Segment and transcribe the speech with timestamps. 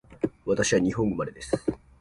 [0.45, 1.55] 私は日本生まれです